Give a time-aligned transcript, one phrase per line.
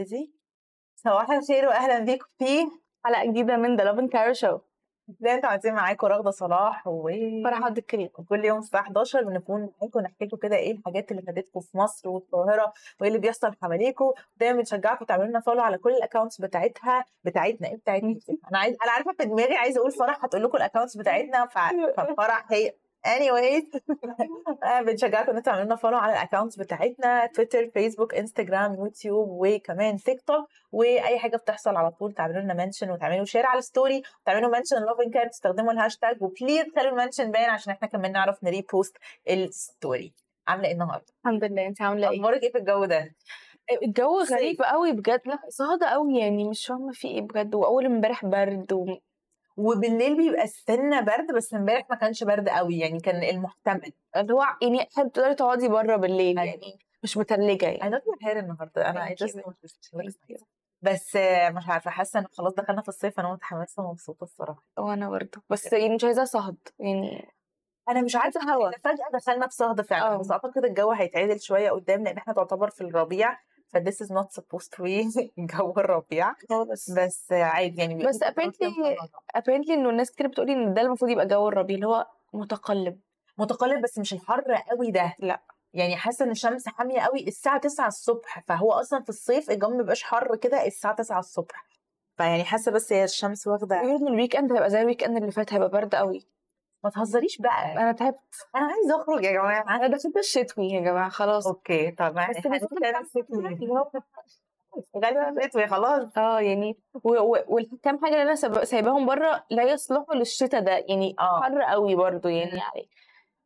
[0.00, 0.32] يلا ابتدي
[0.96, 2.44] صباح الخير واهلا بيكم في
[3.04, 4.58] حلقة جديدة من The Lovin Cairo Show
[5.20, 7.10] زي أنتوا عايزين معاكم؟ رغدة صلاح و
[7.44, 8.08] فرح عبد الكريم.
[8.28, 12.08] كل يوم الساعة 11 بنكون معاكم نحكي لكم كده إيه الحاجات اللي فاتتكم في مصر
[12.08, 14.12] والقاهرة وإيه اللي بيحصل حواليكم.
[14.36, 17.68] دايما بنشجعكم تعملوا لنا follow على كل ال accounts بتاعتها بتاعتنا.
[17.68, 18.08] إيه بتاعتنا؟
[18.50, 22.00] أنا عايز أنا عارفة في دماغي عايزة أقول فرح هتقول لكم ال accounts بتاعتنا ف-
[22.00, 22.72] ففرح هي
[23.06, 23.80] anyways
[24.86, 29.96] بنشجعكم ان أنتوا تعملوا لنا follow على ال accounts بتاعتنا تويتر فيسبوك انستجرام يوتيوب وكمان
[29.96, 34.02] تيك توك وأي حاجة بتحصل على طول تعملوا لنا mention وتعملوا share على ال story
[34.22, 38.12] وتعملوا mention Lovin Cairo تستخدموا الهاشتاج و please خلوا ال mention باين عشان إحنا كمان
[38.12, 38.96] نعرف ن repost
[39.30, 40.12] الستوري
[40.48, 41.66] عاملة إيه النهارده؟ الحمد لله.
[41.66, 43.14] أنت عاملة إيه؟ أخبارك إيه في الجو ده؟
[43.82, 44.20] الجو.
[44.20, 45.20] غريب قوي بجد.
[45.26, 47.54] لا صهد قوي يعني مش فاهمة في إيه بجد.
[47.54, 48.86] وأول امبارح برد و...
[49.60, 53.92] وبالليل بيبقى السنة برد بس امبارح ما كانش برد قوي يعني كان المحتمل.
[54.16, 56.54] اللي هو يعني تقدري تقعدي بره بالليل أيوة.
[56.54, 57.96] يعني مش متلجة يعني.
[57.96, 58.90] Your hair النهارده.
[58.90, 59.40] أنا I just.
[60.82, 61.16] بس
[61.50, 64.64] مش عارفة حاسة إن خلاص دخلنا في الصيف أنا متحمسة ومبسوطة الصراحة.
[64.78, 65.42] وأنا برضه.
[65.50, 67.28] بس يعني مش عايزة صهد يعني
[67.88, 68.70] أنا مش عارفة عايزة هوا.
[68.70, 70.14] فجأة دخلنا في صهد فعلا.
[70.14, 70.16] آه.
[70.16, 73.38] بس أعتقد الجو هيتعدل شوية قدام لأن إحنا تعتبر في الربيع.
[73.72, 76.34] ف this is not supposed to be جو الربيع.
[76.48, 76.90] خالص.
[76.90, 78.96] بس عادي يعني بس apparently-
[79.38, 83.00] apparently إنه الناس كتير بتقولي إن ده المفروض يبقى جو الربيع اللي هو متقلب.
[83.38, 85.14] متقلب بس مش الحر قوي ده.
[85.18, 85.42] لا.
[85.74, 89.76] يعني حاسة إن الشمس حامية قوي الساعة 9 الصبح فهو أصلا في الصيف الجو ما
[89.76, 91.64] بيبقاش حر كده الساعة 9 الصبح.
[92.16, 95.30] فيعني حاسة بس هي الشمس واخدة بيقولوا إن ال weekend هيبقى زي ال weekend اللي
[95.32, 96.26] فات هيبقى برد قوي.
[96.84, 98.18] ما تهزريش بقى أنا تعبت.
[98.56, 99.76] أنا عايزة أخرج يا جماعة.
[99.76, 101.46] أنا دخلت الشتوي يا جماعة خلاص.
[101.46, 102.46] okay طب بس
[105.04, 106.18] غالبا شتوي خلاص.
[106.18, 106.78] آه يعني
[107.48, 111.40] وال كام حاجة اللي أنا سايباهم بره لا يصلحوا للشتاء ده يعني آه.
[111.42, 112.28] حر قوي برضو.
[112.28, 112.88] يعني يعني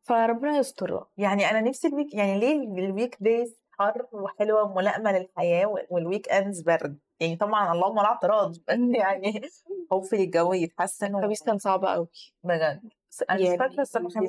[0.03, 1.05] فربنا يستر.
[1.17, 6.61] يعني أنا نفسي ال week يعني ليه ال weekdays حر وحلوة وملائمة للحياة وال weekends
[6.61, 8.55] برد؟ يعني طبعا اللهم لا اعتراض
[9.01, 9.41] يعني
[9.93, 12.07] هوبفلي الجو يتحسن الخميس كان صعب قوي
[12.43, 12.81] بجد.
[13.23, 14.21] أنا مش يعني فاكرة الصراحة.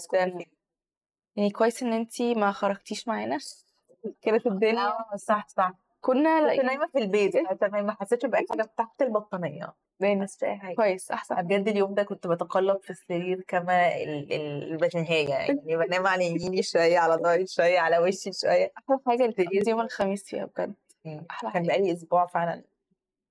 [1.37, 3.39] يعني كويس إن انتي ما خرجتيش معانا.
[4.23, 5.73] كانت الدنيا آه صح صح.
[6.01, 9.75] كنا كنت نايمة في البيت حتى ما حسيتش بأي حاجة تحت البطانية.
[10.01, 10.75] يعني حاجة.
[10.77, 15.61] كويس احسن بجد اليوم ده كنت بتقلب في السرير كما ال- ال- البتنهاية يعني.
[15.87, 18.73] بنام على يميني شوية على ظهري شوية على وشي شوية.
[18.79, 20.75] أحلى حاجة اللي يوم الخميس فيها بجد.
[21.07, 21.67] أحلى كان حاجة.
[21.67, 22.63] بقالي أسبوع فعلا.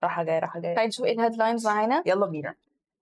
[0.04, 0.76] راحة جاية راحة جاية.
[0.76, 2.04] تعالي نشوف إيه ال headlines معانا.
[2.06, 2.56] يلا بينا.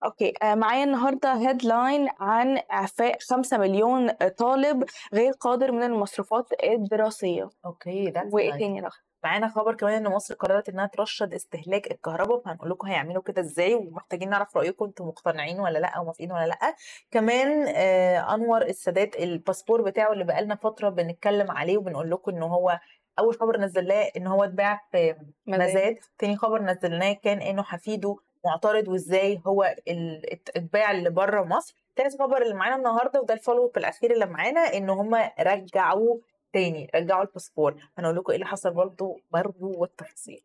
[0.04, 4.84] okay آه، معايا النهارده headline عن إعفاء 5 مليون طالب
[5.14, 7.50] غير قادر من المصروفات الدراسية.
[7.66, 8.82] okay ده وإيه تاني
[9.24, 13.74] معانا خبر كمان إن مصر قررت إنها ترشد استهلاك الكهرباء فهنقول لكم هيعملوا كده إزاي
[13.74, 16.76] ومحتاجين نعرف رأيكم أنتم مقتنعين ولا لأ أو موافقين ولا لأ.
[17.12, 22.80] كمان آه أنور السادات الباسبور بتاعه اللي بقالنا فترة بنتكلم عليه وبنقول لكم إن هو
[23.20, 25.16] أول خبر نزلناه إن هو اتباع في
[25.48, 25.98] مزاد.
[26.18, 28.16] تاني خبر نزلناه كان إنه حفيده
[28.46, 31.76] معترض وإزاي هو اتباع اللي بره مصر.
[31.96, 36.22] تالت خبر اللي معانا النهارده وده ال follow up الأخير اللي معانا إن هم رجعوه
[36.54, 40.44] تاني رجعوا الباسبور هنقول لكم إيه اللي حصل برضه برضه والتفاصيل.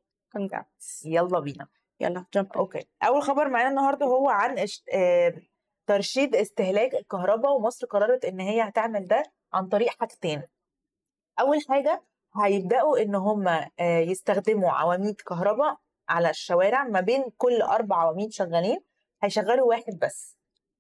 [1.05, 1.67] يلا بينا.
[2.01, 2.85] يلا jump okay.
[3.03, 4.89] أول خبر معانا النهارده هو عن اشت...
[4.95, 5.35] آه...
[5.87, 9.23] ترشيد استهلاك الكهرباء ومصر قررت إن هي هتعمل ده
[9.53, 10.43] عن طريق حاجتين.
[11.41, 12.03] أول حاجة
[12.45, 15.77] هيبدأوا إن هم آه، يستخدموا عواميد كهرباء
[16.09, 18.81] على الشوارع ما بين كل أربع عواميد شغالين
[19.23, 20.37] هيشغلوا واحد بس.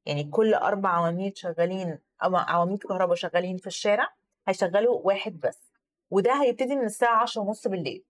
[0.06, 4.14] يعني كل أربع عواميد شغالين أو عواميد كهرباء شغالين في الشارع
[4.48, 5.72] هيشغلوا واحد بس.
[6.10, 8.04] وده هيبتدي من الساعة 10 ونص بالليل.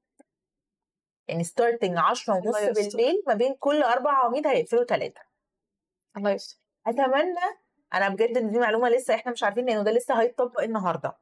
[1.29, 2.57] يعني ستارتنج 10 ونص.
[2.93, 5.21] بالليل ما بين كل أربع عواميد هيقفلوا ثلاثة
[6.17, 6.59] الله يستر.
[6.87, 7.59] أتمنى
[7.95, 11.17] أنا بجد إن دي معلومة لسه إحنا مش عارفين لأنه ده لسه هيتطبق النهارده.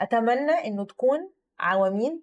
[0.00, 2.22] أتمنى إنه تكون عواميد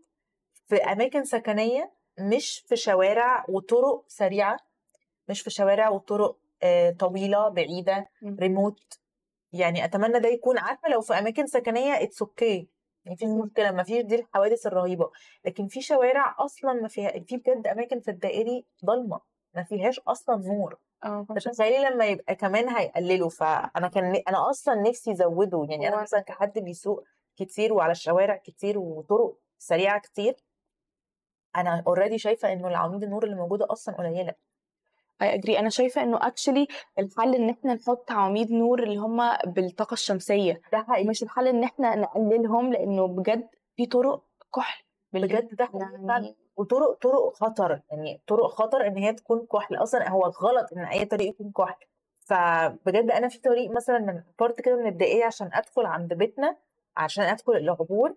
[0.68, 4.58] في أماكن سكنية مش في شوارع وطرق سريعة
[5.30, 8.10] مش في شوارع وطرق آه، طويلة بعيدة.
[8.40, 9.00] ريموت
[9.54, 12.68] يعني أتمنى ده يكون عارفة لو في أماكن سكنية it's okay
[13.06, 15.10] يعني في مشكلة ما فيش دي الحوادث الرهيبة.
[15.46, 19.20] لكن في شوارع أصلا ما فيها في بجد أماكن في الدائري ضلمة
[19.56, 20.78] ما فيهاش أصلا نور.
[21.04, 23.30] آه فتخيلي لما يبقى كمان هيقللوا.
[23.30, 25.66] فانا كان أنا أصلا نفسي يزودوا.
[25.66, 27.04] يعني أنا مثلا كحد بيسوق
[27.36, 30.36] كتير وعلى الشوارع كتير وطرق سريعة كتير
[31.56, 34.34] أنا already شايفة إنه العواميد النور اللي موجودة أصلا قليلة.
[35.22, 36.68] I agree أنا شايفة إنه actually
[37.00, 40.62] الحل إن إحنا نحط عواميد نور اللي هم بالطاقة الشمسية.
[40.72, 41.08] ده حقيقي.
[41.10, 44.24] مش الحل إن إحنا نقللهم لأنه بجد في طرق
[44.56, 44.84] كحل
[45.14, 45.70] بجد ده.
[46.10, 47.82] يعني وطرق طرق خطر.
[47.92, 49.76] يعني طرق خطر إن هي تكون كحل.
[49.76, 51.86] أصلا هو غلط إن أي طريق يكون كحل.
[52.26, 56.58] فبجد أنا في طريق مثلا من بارت كده من الدقيقه عشان أدخل عند بيتنا
[56.98, 58.16] عشان أدخل العبور.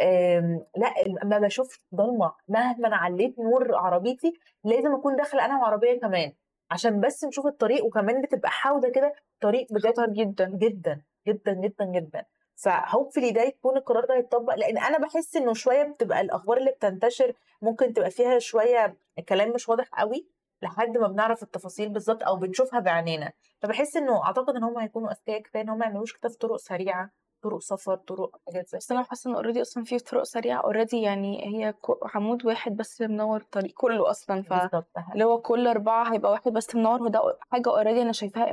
[0.00, 0.94] آمم، لأ
[1.24, 4.32] ما باشوفش ضلمة مهما علّيت نور عربيتي
[4.64, 6.32] لازم أكون داخلة أنا وعربية كمان،
[6.70, 10.46] عشان بس نشوف الطريق وكمان بتبقى حاودة كده طريق بجد جدًا.
[10.58, 12.24] جدًا، جدًا، جدًا، جدًا.
[12.56, 17.32] فhopefully ده يكون القرار ده هيتطبّق، لإن أنا باحس إنه شوية بتبقى الأخبار اللي بتنتشر
[17.62, 18.96] ممكن تبقى فيها شوية
[19.28, 20.26] كلام مش واضح أوي،
[20.62, 23.32] لحد ما بنعرف التفاصيل بالضبط أو بنشوفها بعينينا،
[23.62, 26.56] فباحس إنه أعتقد إن هُم هيكونوا أذكيا كفاية إن هُم ما يعملوش كده في طرق
[26.56, 27.10] سريعة،
[27.48, 29.02] طرق سفر، طرق حاجات زي بس كده.
[29.02, 31.74] حاسة إن already أصلًا في طرق سريعة already يعني هي
[32.14, 34.80] عمود واحد بس منوّر الطريق كله أصلًا، ف اللي.
[35.24, 37.20] هو كل 4 هيبقى واحد بس منوّر وده
[37.50, 38.50] حاجة already أنا شايفاها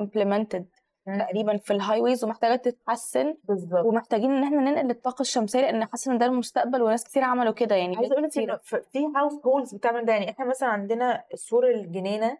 [1.08, 1.20] إمم.
[1.20, 3.86] تقريبًا في ال highways ومحتاجة تتحسّن، بالضبط.
[3.86, 7.76] ومحتاجين إن إحنا ننقل الطاقة الشمسية لإن حاسة إن ده المستقبل وناس كتير عملوا كده
[7.76, 12.28] يعني عايزة بلاد أقول لِك في households بتعمل ده، يعني إحنا مثلًا عندنا سور الجنينة
[12.28, 12.38] إمم.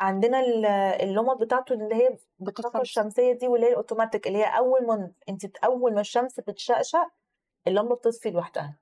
[0.00, 0.66] عندنا ال
[1.02, 3.08] اللُمَض بتاعته اللي هي بالطاقة الشمس.
[3.08, 7.08] الشمسية دي واللي هي الأوتوماتيك اللي هي أول ما أنتِ أول ما الشمس تتشقشق
[7.68, 8.78] اللمبة بتطفي لوحدها.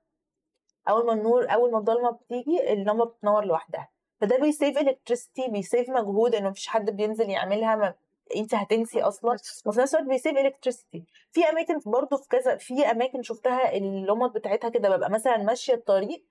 [0.89, 3.89] أول ما النور أول ما الضلمة بتيجي اللمبة بتنوّر لوحدها،
[4.21, 7.93] فده بي save electricity بي save مجهود إنه ما فيش حد بينزل يعملها ما
[8.35, 11.01] أنتِ هتنسي أصلًا، وفي نفس الوقت بيsave electricity.
[11.31, 16.25] في أماكن برضه في كذا في أماكن شُفتها اللُمَض بتاعتها كده بابقى مثلًا ماشية الطريق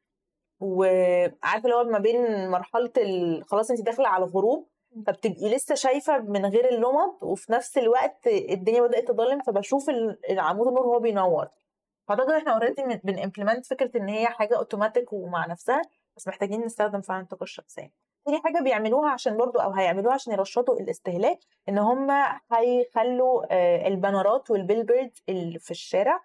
[0.60, 4.68] وعارفة اللي هو ما بين مرحلة ال خلاص أنتِ داخلة على الغروب،
[5.06, 10.66] فبتبقي لسه شايفة من غير اللُمَض وفي نفس الوقت الدنيا بدأت تضلّم فباشوف ال العمود
[10.68, 11.48] النور وهو بينوّر.
[12.08, 15.82] فأعتقد إحنا already بن بنimplement فكرة إن هي حاجة أوتوماتيك ومع نفسها،
[16.16, 17.92] بس محتاجين نستخدم فعلًا الطاقة الشمسية.
[18.26, 21.38] تاني حاجة بيعملوها عشان برضه أو هيعملوها عشان يرشّدوا الاستهلاك،
[21.68, 22.10] إن هُم
[22.52, 26.20] هيخلّوا آآ البانرات والbillboards اللي في الشارع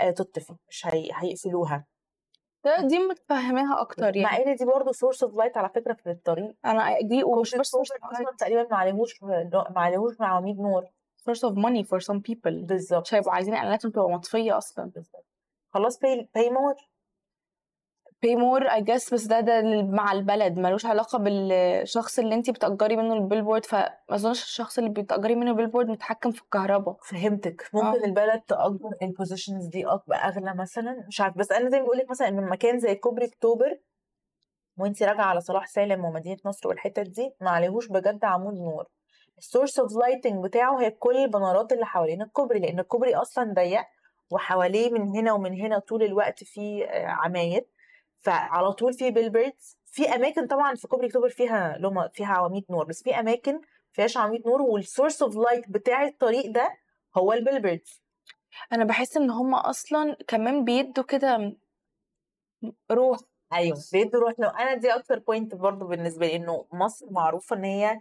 [0.00, 1.91] آآ تطفي، مش هي هيقفلوها.
[2.64, 4.50] ده دي متفهماها أكتر مع يعني.
[4.50, 6.54] إن دي برضه source of light على فكرة في الطريق.
[6.64, 7.80] أنا دي ومش بس light
[8.12, 10.84] أصلًا تقريبًا ما عليهوش ما عليهوش عواميد نور.
[11.30, 13.02] source of money for some people بالضبط.
[13.02, 14.84] مش هيبقوا عايزين إعلاناتهم تبقى مطفية أصلًا.
[14.84, 15.26] بالضبط.
[15.74, 16.91] خلاص pay pay more.
[18.24, 22.50] Pay more I guess بس ده ده مع البلد ما لوش علاقة بالشخص اللي أنتِ
[22.50, 26.96] بتأجّري منه ال billboard فما أظنش الشخص اللي بتأجّري منه ال billboard متحكم في الكهربا.
[27.02, 27.78] فهمتِك، آه.
[27.82, 31.98] ممكن البلد تأجّر ال positions دي أغلى مثلًا، مش عارفة، بس أنا زي ما باقول
[31.98, 33.78] لِك مثلًا إن مكان زي كوبري أكتوبر
[34.78, 38.84] وأنتِ راجعة على صلاح سالم ومدينة نصر والحتت دي ما عليهوش بجد عمود نور.
[39.40, 43.84] ال source of lighting بتاعه هي كل البانرات اللي حوالين الكوبري، لإن الكوبري أصلًا ضيّق
[44.30, 47.66] وحواليه من هنا ومن هنا طول الوقت في آآ عماير،
[48.22, 49.76] فعلى طول في billboards.
[49.84, 53.60] في أماكن طبعًا في كوبري أكتوبر فيها لُمَض فيها عواميد نور، بس في أماكن ما
[53.92, 56.68] فيهاش عواميد نور والsource of light بتاع الطريق ده
[57.16, 58.00] هو الbillboards.
[58.72, 61.56] أنا باحس إن هُم أصلًا كمان بيدّوا كده
[62.92, 63.18] روح.
[63.52, 67.64] أيوه، بيدّوا روح لو أنا دي أكتر point برضه بالنسبة لي، إنه مصر معروفة إن
[67.64, 68.00] هي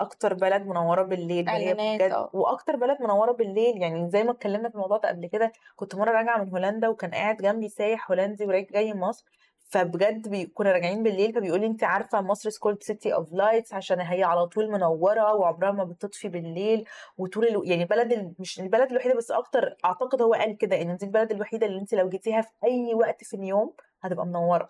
[0.00, 2.32] أكتر بلد منوّرة بالليل، إعلانات بجد آه.
[2.32, 6.10] وأكتر بلد منوّرة بالليل، يعني زي ما اتكلمنا في الموضوع ده قبل كده، كنت مرّة
[6.12, 9.24] راجعة من هولندا وكان قاعد جنبي سايح هولندي وراج جاي مصر،
[9.68, 14.22] فبجد كنا راجعين بالليل فبيقول لي: "أنتِ عارفة مصر called city of lights عشان هي
[14.24, 16.84] على طول منوّرة وعمرها ما بتطفي بالليل
[17.18, 20.96] وطول ألو" يعني بلد ال مش البلد الوحيدة بس أكتر أعتقد هو قال كده، إن
[20.96, 24.68] دي البلد الوحيدة اللي أنتِ لو جيتيها في أي وقت في اليوم هتبقى منوّرة.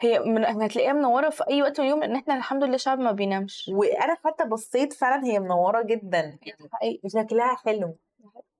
[0.00, 3.12] هي من هتلاقيها منوّرة في أي وقت من اليوم لإن إحنا الحمد لله شعب ما
[3.12, 3.70] بينامش.
[3.74, 6.38] وأنا حتى بصّيت فعلًا هي منوّرة جدًا،.
[7.08, 7.98] شكلها حلو.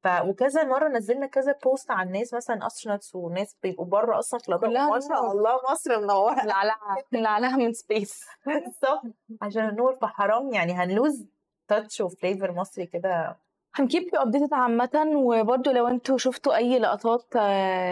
[0.07, 4.47] ف وكذا مرّة نزّلنا كذا post عن ناس مثلًا astronauts وناس بيبقوا برّه أصلًا في
[4.59, 5.33] كلّها ما شاء.
[5.33, 6.45] الله مصر منوّرة.
[6.45, 6.79] ملعلعة
[7.13, 8.25] ملعلعة من space.
[8.47, 9.03] بالضبط،
[9.43, 11.19] عشان النور فحرام يعني هنlose
[11.73, 13.37] touch وflavor مصري كده.
[13.79, 17.37] هنkeep you updated عامةً، وبرضه لو أنتم شُفتوا أي لقطات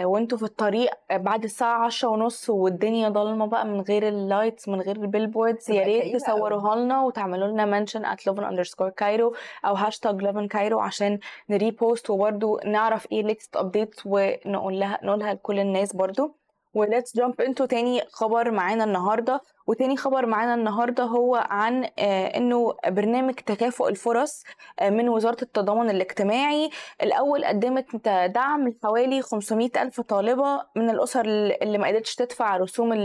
[0.03, 5.69] وأنتم في الطريق بعد الساعة 10:30 والدنيا ضلمة بقى من غير الlights من غير الbillboards
[5.69, 6.15] يا ريت.
[6.15, 9.33] تصوروها لنا وتعملوا لنا mention at lovin_cairo
[9.65, 11.19] أو hashtag lovincairo عشان
[11.51, 16.44] نrepost وبرضه نعرف إيه latest updates ونقول لها نقولها لكل الناس برضه.
[16.77, 22.75] وlet's jump into تاني خبر معانا النهارده، وتاني خبر معانا النهارده هو عن آآ إنه
[22.87, 24.43] برنامج تكافؤ الفرص
[24.79, 26.69] آآ من وزارة التضامن الاجتماعي،
[27.03, 32.95] الأول قدّمت دعم لحوالي 500,000 طالبة من الأسر ال اللي ما قدرتش تدفع رسوم و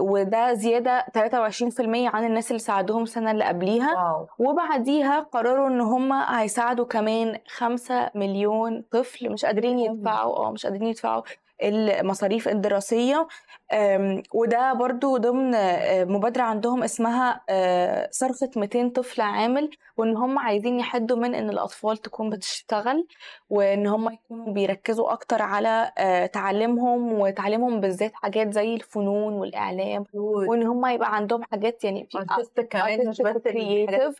[0.00, 4.26] وده زيادة 23% عن الناس اللي ساعدوهم السنة اللي قبليها، واو!
[4.38, 9.78] وبعديها قرروا إن هُم هيساعدوا كمان 5 مليون طفل مش قادرين.
[9.78, 11.22] يدفعوا آه، مش قادرين يدفعوا
[11.62, 13.28] المصاريف الدراسية
[13.72, 20.38] آم، وده برضو ضمن آه، مبادرة عندهم اسمها آه، صرفه 200 طفل عامل وإن هم
[20.38, 23.06] عايزين يحدوا من إن الأطفال تكون بتشتغل
[23.50, 30.04] وإن هم يكونوا بيركزوا أكتر على آه، تعليمهم وتعليمهم بالذات حاجات زي الفنون والإعلام
[30.48, 32.18] وإن هم يبقى عندهم حاجات يعني في
[32.62, 33.26] كمان مش بس.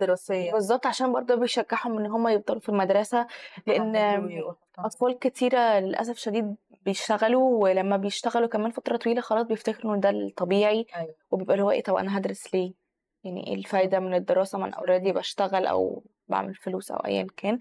[0.01, 3.27] الدراسية بالظبط عشان برضه بيشجعهم إن هم يفضلوا في المدرسة
[3.67, 3.97] لأن
[4.79, 10.87] أطفال كتيرة للأسف شديد بيشتغلوا ولما بيشتغلوا كمان فترة طويلة خلاص بيفتكروا إن ده الطبيعي
[10.97, 11.15] أيوة.
[11.31, 12.73] وبيبقى اللي هو إيه طب أنا هدرس ليه
[13.25, 17.59] يعني إيه الفايدة من الدراسة ما أنا اوريدي بشتغل أو بعمل فلوس أو ايا كان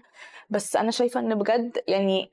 [0.50, 2.30] بس أنا شايفة إن بجد يعني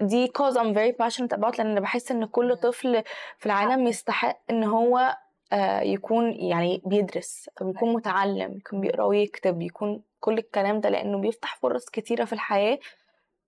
[0.00, 2.56] دي cause I'm very passionate about لأن أنا بحس إن كل.
[2.56, 3.02] طفل
[3.38, 5.16] في العالم يستحق إن هو
[5.52, 11.18] آه، يكون يعني بيدرس أو يكون متعلم يكون بيقرأ ويكتب يكون كل الكلام ده لأنه
[11.18, 12.78] بيفتح فرص كتيرة في الحياة آه،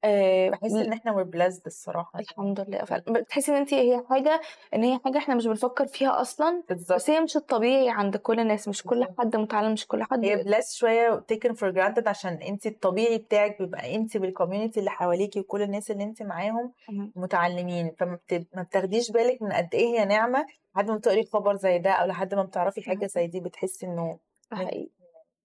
[0.05, 2.19] بحس إن إحنا we're blessed الصراحة.
[2.21, 3.03] الحمد لله فعلا.
[3.09, 4.41] بتحسي إن انت هي حاجة
[4.75, 8.41] إن هي حاجة إحنا مش بنفكر فيها أصلا بالظبط بس هي مش الطبيعي عند كل
[8.41, 9.07] الناس مش كل.
[9.19, 13.57] حد متعلم مش كل حد هي blessed شوية taken for granted عشان انت الطبيعي بتاعك
[13.63, 16.73] بيبقى انت بالكوميونتي اللي حواليكي وكل الناس اللي انت معاهم.
[17.17, 17.93] متعلمين.
[17.99, 21.79] فما بت- ما بتاخديش بالك من قد إيه هي نعمة لحد ما بتقري خبر زي
[21.79, 24.19] ده أو لحد ما بتعرفي حاجة زي دي بتحسي إنه
[24.53, 24.89] حقيقي.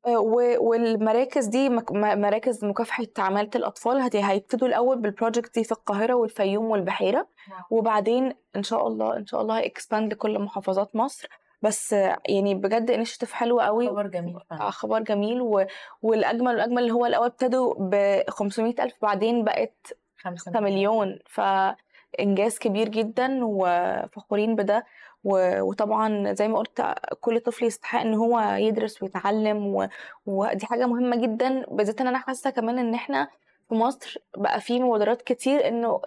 [0.07, 6.65] والمراكز دي مراكز مكافحة عمالة الأطفال هت- هيبتدوا الأول بال project دي في القاهرة والفيوم
[6.65, 7.27] والبحيرة.
[7.71, 11.27] وبعدين إن شاء الله إن شاء الله هي expand لكل محافظات مصر.
[11.61, 11.91] بس
[12.29, 13.89] يعني بجد initiative حلو قوي.
[13.89, 15.41] خبر جميل آه، خبر جميل.
[15.41, 15.65] و...
[16.01, 21.19] والأجمل والأجمل اللي هو الأول ابتدوا ب 500 ألف بعدين بقت خمسة 5 مليون.
[21.29, 24.85] فإنجاز كبير جدا وفخورين بده.
[25.25, 29.87] وطبعا زي ما قلت كل طفل يستحق إن هو يدرس ويتعلم.
[30.25, 33.27] ودي حاجة مهمة جدا بالذات إن أنا حاسة كمان إن إحنا
[33.69, 36.01] في مصر بقى في مبادرات كتير إنه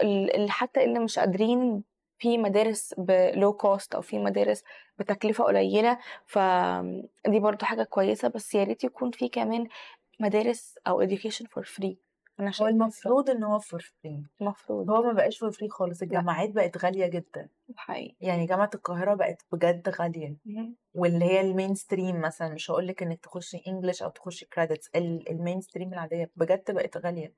[0.49, 1.83] حتى اللي مش قادرين
[2.19, 4.63] في مدارس ب low cost أو في مدارس
[4.99, 9.69] بتكلفة قليلة فدي برضو حاجة كويسة بس يا ريت يكون في كمان
[10.21, 12.08] مدارس أو education for free
[12.41, 14.91] أنا هو شايفة المفروض إن هو for free المفروض.
[14.91, 17.49] هو ما بقاش for free خالص الجامعات بقت غالية جدا.
[17.77, 18.17] حقيقي.
[18.21, 20.37] يعني جامعة القاهرة بقت بجد غالية.
[20.95, 25.61] واللي هي ال mainstream مثلا مش هقول لك إنك تخشي English أو تخشي credits ال
[25.61, 27.35] mainstream العادية بجد بقت غالية.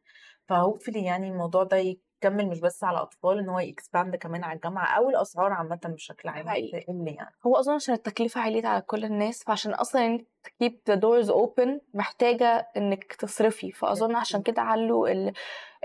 [0.48, 1.76] ف hopefully يعني الموضوع ده
[2.24, 5.80] يكمل مش بس على أطفال إن هو ي expand كمان على الجامعة أو الأسعار عامة
[5.84, 6.44] بشكل عام.
[6.44, 7.34] تقل يعني.
[7.46, 10.18] هو أظن عشان التكلفة عليت على كل الناس فعشان أصلا
[10.62, 13.72] keep the doors open محتاجة إنك تصرفي.
[13.72, 15.32] فأظن عشان كده علوا ال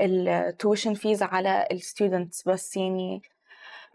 [0.02, 3.22] ال tuition fees على ال students بس يعني.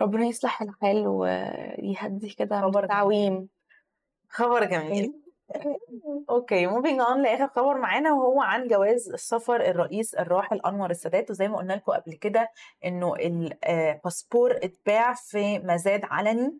[0.00, 3.48] ربنا يصلح الحال ويهدي كده التعويم
[4.28, 5.14] خبر جميل.
[6.30, 11.30] okay moving on لآخر خبر معانا وهو عن جواز السفر الرئيس الراحل أنور السادات.
[11.30, 12.48] وزي ما قلنا لكم قبل كده
[12.84, 16.58] إنه الباسبور اتباع في مزاد علني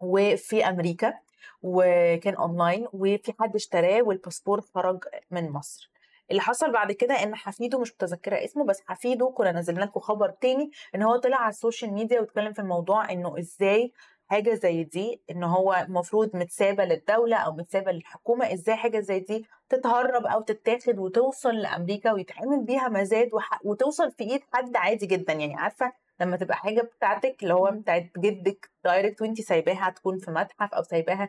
[0.00, 1.14] وفي أمريكا
[1.62, 5.90] وكان أونلاين وفي حد اشتراه والباسبور خرج من مصر.
[6.30, 10.30] اللي حصل بعد كده إن حفيده مش متذكرة اسمه بس حفيده كنا نزلنا لكم خبر
[10.30, 13.92] تاني إن هو طلع على ال social media واتكلم في الموضوع إنه إزاي
[14.30, 19.46] حاجة زي دي إن هو المفروض متسابة للدولة أو متسابة للحكومة إزاي حاجة زي دي
[19.68, 23.60] تتهرب أو تتاخد وتوصل لأمريكا ويتعمل بيها مزاد وح...
[23.64, 25.32] وتوصل في إيد حد عادي جدا.
[25.32, 27.70] يعني عارفة لما تبقى حاجة بتاعتك اللي هو.
[27.70, 31.28] بتاعت جدك direct وانت سايباها تكون في متحف أو سايباها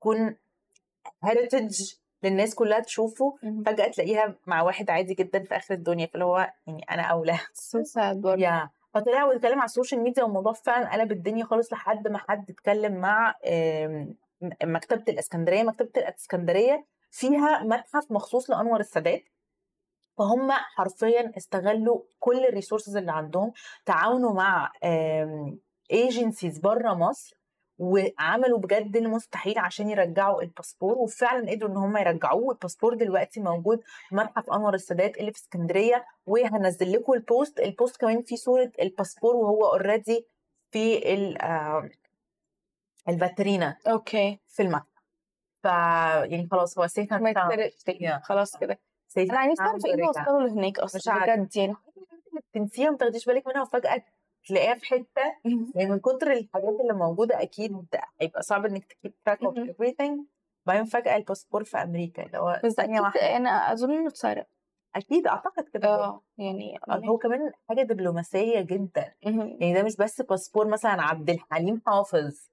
[0.00, 0.36] تكون
[1.24, 6.06] heritage للناس كلها تشوفه فجأة تلاقيها مع واحد عادي جدا في آخر الدنيا.
[6.06, 7.38] فاللي هو يعني أنا أولى.
[7.38, 8.68] So sad برضه.
[9.00, 12.94] فطلع واتكلم على ال social media والموضوع فعلا قلب الدنيا خالص لحد ما حد اتكلم
[12.94, 15.62] مع آم، م- مكتبة الإسكندرية.
[15.62, 19.22] مكتبة الإسكندرية فيها متحف مخصوص لأنور السادات.
[20.18, 23.52] فهم حرفيا استغلوا كل ال resources اللي عندهم
[23.86, 24.72] تعاونوا مع
[25.92, 27.37] agencies بره مصر
[27.78, 32.42] وعملوا بجد المستحيل عشان يرجعوا الباسبور وفعلا قدروا إن هم يرجعوه.
[32.44, 37.67] والباسبور دلوقتي موجود في متحف انور السادات اللي في اسكندرية وهنزل لكم ال post ال
[37.67, 40.26] post كمان فيه صورة الباسبور وهو already
[40.70, 41.88] في ال- آه،
[43.08, 44.40] الفاترينا okay.
[44.48, 44.86] في المتحف.
[45.62, 47.84] ف يعني خلاص هو safe ما يتسرقش.
[48.22, 48.78] خلاص كده.
[49.18, 51.00] أنا نفسي اعرف إيه اللي وصله لهناك أصلا.
[51.36, 51.74] بجد يعني؟
[52.52, 53.62] تنسيها وما تاخديش بالك منها.
[53.62, 54.04] وفجأة
[54.48, 55.22] تلاقيها في حتة
[55.74, 57.86] يعني من كتر الحاجات اللي موجودة أكيد
[58.20, 60.20] هيبقى صعب إنك ت keep track of everything.
[60.66, 64.46] بعدين فجأة الباسبور في أمريكا اللي هو ثانية واحدة أنا أظن إنه اتسرق.
[64.96, 65.88] أكيد أعتقد كده.
[65.94, 69.14] آه يعني هو كمان حاجة دبلوماسية جدا.
[69.22, 72.48] يعني ده مش بس باسبور مثلا عبد الحليم حافظ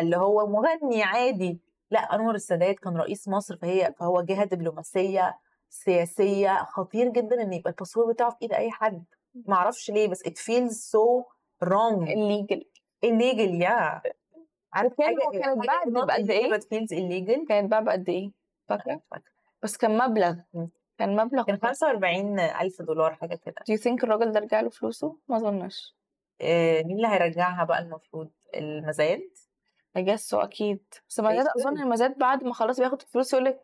[0.00, 1.60] اللي هو مغني عادي.
[1.90, 5.38] لا أنور السادات كان رئيس مصر فهي فهو جهة دبلوماسية
[5.68, 6.64] سياسية.
[6.64, 9.04] خطير جدا إن يبقى الباسبور بتاعه في إيد أي حد.
[9.34, 11.24] ما أعرفش ليه بس it feels so
[11.64, 12.06] wrong.
[12.06, 12.60] Illegal.
[13.06, 14.12] Illegal yeah.
[14.72, 17.48] عارف كان حاجة- كانت بعد not بقد إيه؟ feels illegal.
[17.48, 18.30] كانت بقى بقد إيه؟
[18.68, 19.00] فاكرة؟
[19.62, 20.34] بس كان مبلغ.
[20.98, 23.54] كان مبلغ كان 45 ألف دولار حاجة كده.
[23.70, 25.96] Do you think الراجل ده رجع له فلوسه؟ ما أظنش.
[26.40, 28.30] آه، مين اللي هيرجعها بقى المفروض؟
[29.98, 30.84] guess so أكيد.
[31.08, 31.82] بس المزاد أظن.
[31.82, 33.60] المزاد بعد ما خلاص بياخد الفلوس يقول لك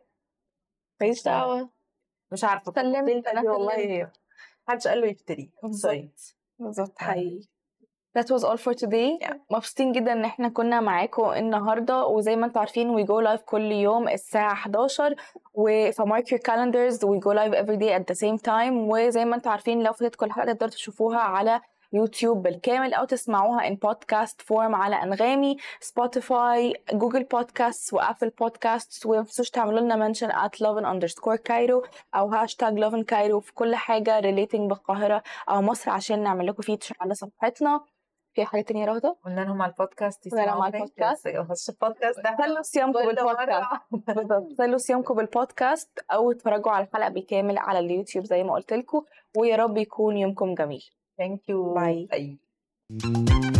[1.01, 1.69] ماليش دعوة.
[2.31, 2.71] مش عارفة.
[2.75, 4.11] سلمت، والله
[4.67, 5.51] محدش قال له يشتري.
[5.63, 6.35] بالظبط.
[6.59, 7.05] بالظبط آه.
[7.05, 7.47] حقيقي
[8.17, 9.17] That was all for today.
[9.21, 9.33] Yeah.
[9.51, 12.05] مبسوطين جدا إن إحنا كنا معاكم النهارده.
[12.05, 15.15] وزي ما أنتم عارفين we go live كل يوم الساعة 11
[15.53, 16.95] و ف mark your calendars.
[16.95, 18.73] we go live every day at the same time.
[18.73, 21.61] وزي ما أنتم عارفين لو فاتتكم الحلقة تقدروا تشوفوها على
[21.93, 29.05] يوتيوب بالكامل أو تسمعوها in podcast form على أنغامي Spotify Google Podcast و Apple Podcast
[29.05, 31.83] وما تنسوش تعملوا لنا mention at lovin underscore Cairo
[32.15, 36.95] أو hashtag lovin Cairo في كل حاجة relating بالقاهرة أو مصر عشان نعمل لكم feature
[37.01, 37.81] على صفحتنا.
[38.37, 41.27] في حاجة تانية رهدة؟ قلنا لهم على البودكاست لهم على يسمعوا البودكاست.
[41.27, 47.79] بس البودكاست ده خلوا صيامكم بالبودكاست خلوا صيامكم بالبودكاست أو اتفرجوا على الحلقة بالكامل على
[47.79, 49.01] اليوتيوب زي ما قلت لكم
[49.37, 50.83] ويا رب يكون يومكم جميل
[51.21, 52.07] Thank you Bye.
[52.13, 53.56] Bye.